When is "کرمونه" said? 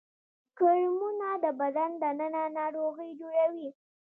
0.59-1.29